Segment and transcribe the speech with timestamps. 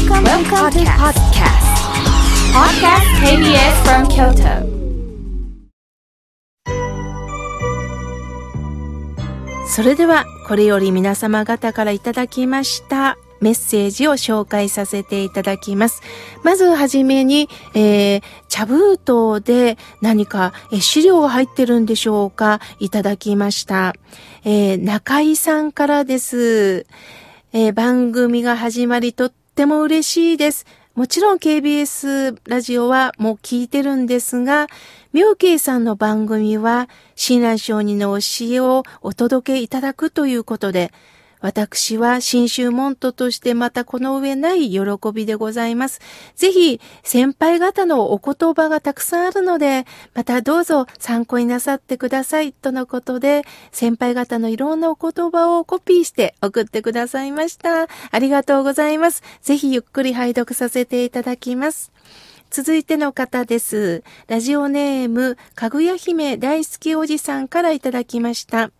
[0.00, 1.68] Welcome, Welcome to podcast.
[2.54, 4.64] Podcast KBS from Kyoto.
[9.68, 16.00] それではこれより皆様方からいただきましたメッセージを紹介させていただきます。
[16.44, 22.60] まずはじめに、えー、茶封筒で何か、え資料が入ってるんでしょうか？
[22.78, 23.94] いただきました。
[24.44, 26.86] えー、中井さんからです。
[27.52, 30.64] えー、番組が始まりとっても嬉しいです。
[30.94, 34.68] もちろん KBS ラジオはもう聞いてるんですが、
[35.12, 40.92] 妙慶さんの番組は、親鸞上人の教えをお届けいただくということで、
[41.40, 44.80] 私は新州門徒としてまたこの上ない喜
[45.12, 46.00] びでございます。
[46.36, 57.88] ぜひ、先輩方のお言葉がたくさんあるので、またどうぞ参考になさってください、とのことで、先輩方のいろんなお言葉をコピーして送ってくださいました。
[58.10, 59.22] ありがとうございます。
[59.42, 61.90] ぜひゆっくり拝読させていただきます。
[62.50, 64.02] 続いての方です。
[64.26, 68.72] ラジオネーム、かぐや姫大好きおじさんからいただきました。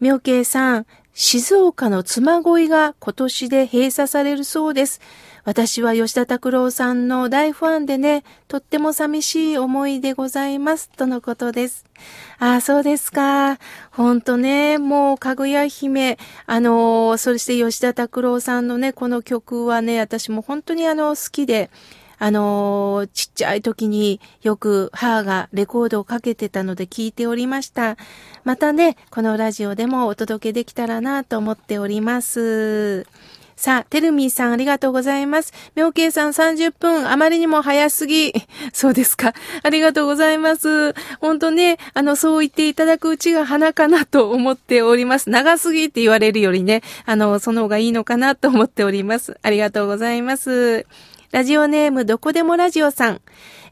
[0.00, 5.00] 妙慶さん、静岡の妻恋が今年で閉鎖されるそうです。
[5.44, 10.90] 私は吉田拓郎さんの大ファンでね、とっても寂しい思いでございます。
[10.90, 11.84] とのことです。
[12.38, 13.58] ああ、そうですか。
[13.90, 21.70] ほんとね、もう、かぐや姫、あのそして吉田拓郎さんのね、この曲はね、私も本当にあの、好きで、
[22.20, 27.96] あのー、ちっちゃい時によく母がレコードをかけてたので聞いておりました。
[28.44, 33.06] またね、このラジオでもお届けできたらなと思っております。
[33.56, 35.52] さあ、てるみーさんありがとうございます。
[35.74, 38.32] 妙慶さん30分、あまりにも早すぎ。
[38.72, 39.34] そうですか。
[39.62, 40.94] ありがとうございます。
[41.20, 45.28] 本当ね、あの、そう言っていただくうちが花かなと思っております。
[45.28, 49.38] 長すぎって言われるよりね、あの、その方がいいのかなと思っております。
[49.42, 50.86] ありがとうございます。
[51.32, 53.20] ラジオネームどこでもラジオさん。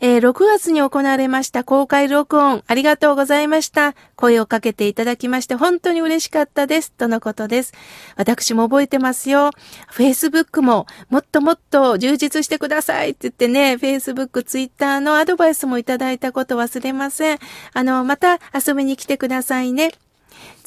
[0.01, 3.97] えー、6月に行われました公開録音、ありがとうございました。
[4.15, 6.93] 声をかけていただきまして本当に嬉しかったです。
[6.93, 7.73] とのことです。
[8.15, 9.51] 私も覚えてますよ。
[9.93, 17.39] Facebook ももっともっと充実してくださいって言ってね、Facebook、Twitter のアドバイスもいただいたこと忘れません。
[17.73, 19.91] あの、また遊びに来てくださいね。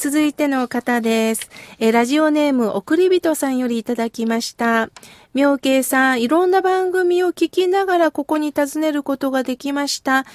[0.02, 1.48] 続いての方です。
[1.78, 4.90] えラジオネーム、送り人さんよりいただきました。
[5.36, 10.26] 妙慶さん、いろんな番組を聞きながらここに訪ねることができました。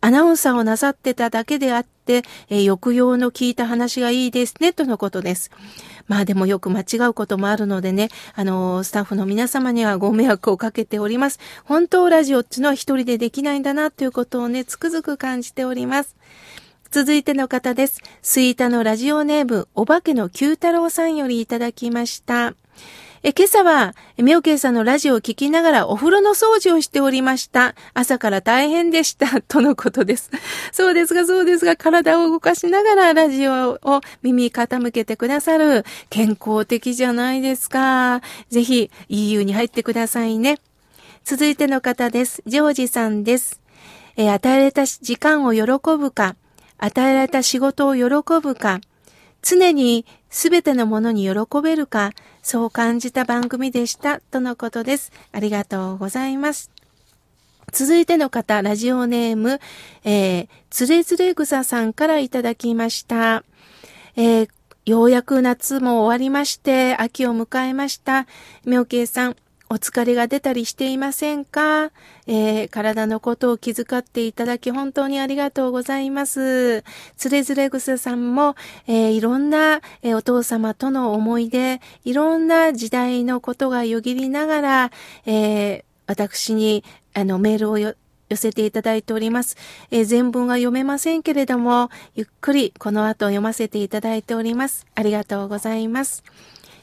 [0.00, 5.50] アナウンサーをなさってただけであって、えー、抑揚の効いた話がいいですね、とのことです。
[6.06, 11.40] まあでもよく間違うこともあるのでね、あのー、スタッフの皆様にはご迷惑をかけております。
[11.64, 16.16] 本当ラジオっていうのは一人でできないんだな、ということをね、つくづく感じております。
[16.90, 18.00] 続いての方です。
[18.22, 22.54] スイータのラジオネーム、お化けの九太郎さんよりいただきました。
[23.22, 27.74] え、今朝は、みけいさんのラジオを聞きながらお風呂の掃除をしておりました。
[27.92, 29.42] 朝から大変でした。
[29.46, 30.30] とのことです。
[30.72, 35.84] そうですが、そうですが、体を動かしながらラジオを耳傾けてくださる。
[36.08, 38.22] 健康的じゃないですか。
[38.48, 40.58] ぜひ、EU に入ってくださいね。
[41.22, 42.42] 続いての方です。
[42.46, 43.60] ジョージさんです。
[44.16, 45.62] え、与えられた時間を喜
[45.98, 46.36] ぶか。
[46.78, 48.04] 与えられた仕事を喜
[48.40, 48.80] ぶか、
[49.42, 52.12] 常にすべてのものに喜べるか、
[52.42, 55.12] そう感じた番組でした、とのことです。
[55.32, 56.70] ありがとうございます。
[57.72, 59.60] 続いての方、ラジオネーム、
[60.04, 63.44] えー、つれつれ草さんからいただきました。
[64.16, 64.48] えー、
[64.86, 68.26] ようやく夏も終わりまして、秋を迎えました。
[68.64, 69.36] 妙慶さん、
[69.70, 71.90] お疲れが出たりしていませんか、
[72.26, 76.84] えー、体のことを気遣っていただき本当にありがとうございます。
[77.16, 78.56] つれづれ草さんも、
[78.86, 84.90] えー、いろんな、えー、お父様との思い出、いろんな時代のことがよぎりながら、
[85.26, 87.94] え私にあのメールをよ
[88.30, 89.56] 寄せていただいております、
[89.90, 94.86] え全文は読めませんけれども、ゆっくりこの後読ませていただいております。
[94.94, 96.24] ありがとうございます。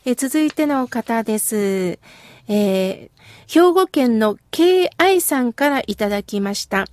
[0.06, 1.98] え続いての方です。
[2.48, 5.22] えー、兵庫県の K.I.
[5.22, 6.86] さんからいただきました。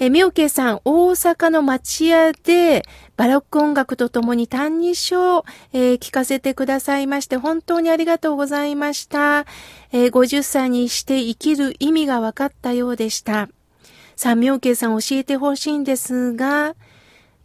[0.00, 2.84] えー、みおけさん、大阪の町屋で、
[3.16, 9.44] バロック音楽とともに単二章、えー、聞かせてくださいまして、本当にありがとうございました。
[9.92, 13.48] えー、50歳にして生きる意味が分かったようでした。
[14.14, 16.74] さあ、みおけさん教えてほしいんですが、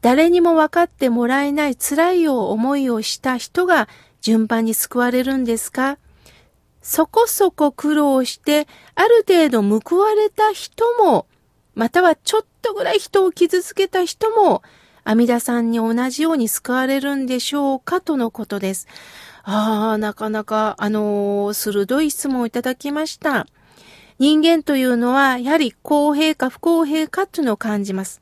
[0.02, 3.88] 誰にも分かってもらえない辛い思いをした人が
[4.22, 5.98] 順番に救われるんですか？
[6.84, 11.26] そこそこ苦労して、ある程度報われた人も、
[11.76, 14.62] またはちょっとぐらい人を傷つけた人も、
[15.06, 18.88] 阿弥陀さんに同じように救われるんでしょうかとのことです。
[19.44, 23.48] ああ、なかなか、あのー、鋭い質問をいただきました。
[24.20, 28.22] 人間というのは、やはり公平か不公平かというのを感じます。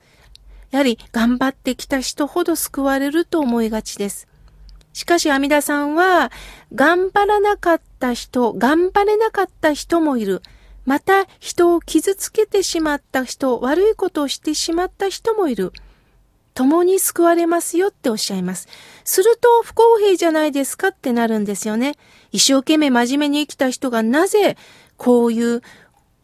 [0.70, 4.28] やはり頑張ってきた人ほど救われると思いがちです。
[4.94, 6.32] しかし、阿弥陀さんは、
[6.74, 10.42] 頑張らなかった人、頑張れなかった人もいる。
[10.86, 15.72] また、人を傷つけてしまった人、悪いことをしてしまった人もいる。
[16.54, 18.68] 共に救われますよっておっしゃいます。
[19.04, 21.96] すると不公平じゃないですかってなるんですよね。
[22.32, 24.58] 一生懸命真面目に生きた人がなぜ
[24.98, 25.62] こういう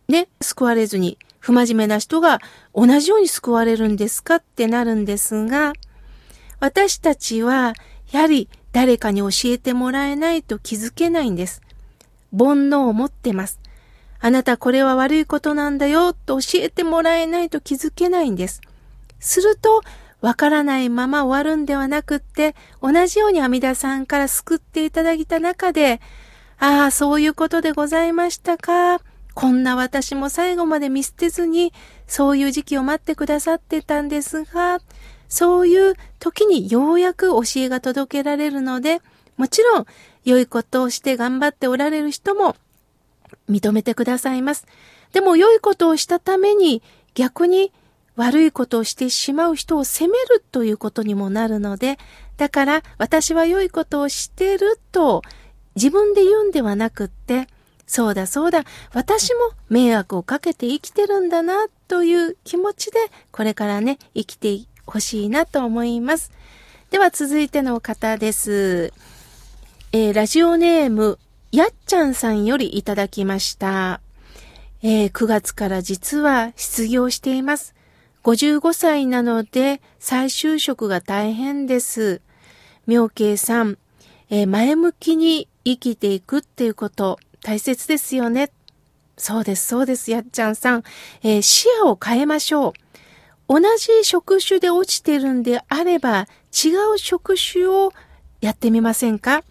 [0.07, 2.39] ね、救われずに不真面目な人が
[2.73, 5.73] 同じように救われるんですかってなるんですが、
[6.59, 7.73] 私たちは
[8.11, 11.61] やはり誰かに教えてもらえないと気づけないんです。
[12.31, 13.59] 煩悩を持ってます。
[14.19, 18.61] あなたこれは悪いことなんだよと教えてもらえないと気づけないんです。
[19.19, 19.81] すると、
[20.19, 26.01] わからないまま終わるんではなくって、同じように阿弥陀さんから救っていただいた中で、
[26.59, 28.99] ああ、そういうことでございましたか。
[29.35, 31.71] こんな私も最後まで見捨てずに、
[32.07, 34.79] そういう時期を待ってくださってたんですが、
[35.29, 39.01] そういう時にようやく教えが届けられるので、
[39.35, 39.85] もちろん
[40.23, 42.55] 良いことをして頑張っておられる人も
[43.49, 44.65] 認めてくださいます。
[45.13, 46.81] でも良いことをしたために
[47.13, 47.71] 逆に
[48.15, 51.97] 悪いことをしてしまう人を責めるということにもなるので、
[52.37, 55.21] だから私は良いことをしてると
[55.75, 57.47] 自分で言うんではなくって、
[57.85, 58.63] そうだそうだ、
[58.93, 59.39] 私も
[59.69, 62.99] 迷惑をかけて生きてるんだなという気持ちで
[63.31, 66.31] これからね、生きていほしいなと思います。
[66.89, 68.93] では続いての方です。
[69.91, 71.19] えー、ラジオネーム、
[71.51, 74.01] やっちゃんさんよりいただきました。
[74.83, 77.75] えー、9月から実は失業しています。
[78.23, 82.21] 55歳なので再就職が大変です。
[82.85, 83.77] 妙慶さん、
[84.29, 88.51] えー、前向きに生きていくっていうこと大切ですよね。
[89.17, 90.83] そうです、そうです、やっちゃんさん。
[91.23, 92.73] えー、視野を変えましょう。
[93.47, 97.93] 同じ職種で落ちてるんであれば、違う職種を
[98.41, 99.43] やってみませんか？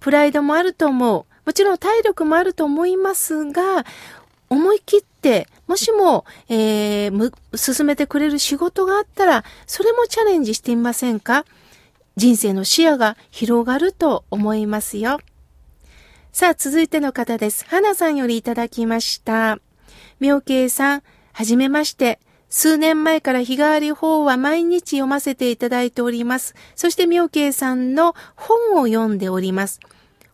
[0.00, 1.24] プライドもあると思う。
[1.46, 3.84] もちろん体力もあると思いますが、
[4.48, 11.44] 思い切って、もしも、えー、進めてくれる仕事があったら、それもチャレンジしてみませんか？
[12.16, 15.18] 人生の視野が広がると思いますよ。
[16.32, 17.64] さあ、続いての方です。
[17.66, 19.58] 花さんよりいただきました。
[20.20, 21.02] 妙慶さん、
[21.32, 22.20] はじめまして。
[22.54, 26.54] 数年前から日替わり法は毎日読ませていただいております。
[26.76, 29.80] そして妙慶さんの本を読んでおります。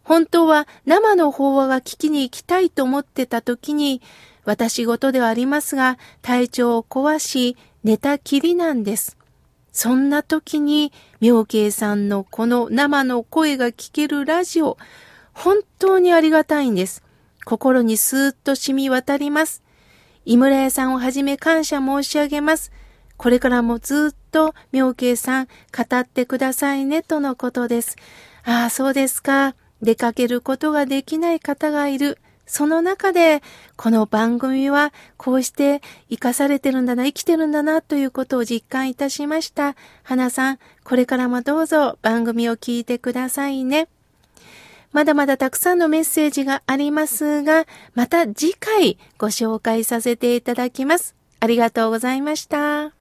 [0.02, 4.02] 本当は生の法話が聞きに行きたいと思ってた時に、
[4.44, 9.16] 私事ではありますが、体調を壊し、寝たきりなんです。
[9.70, 14.76] そんな時に、妙慶さんのこの生の声が聞けるラジオ、
[15.34, 17.04] 本当にありがたいんです。
[17.44, 19.62] 心にスーッと染み渡ります。
[20.28, 22.70] 井村屋さんをはじめ感謝申し上げます。
[23.16, 27.96] これからもずっと妙慶さん語ってくださいねとのことです。
[28.44, 29.54] ああ、そうですか。
[29.80, 32.18] 出かけることができない方がいる。
[32.44, 33.42] その中で、
[33.76, 35.80] この番組はこうして
[36.10, 39.76] 生かされてるんだな、生きてるんだなということを実感いたしました。
[40.02, 43.88] 花さん、これからもどうぞ番組を聞いてくださいね。
[44.92, 51.14] まだまだたくさんのメッセージがありますが、また次回ご紹介させていただきます。
[51.40, 52.97] ありがとうございました。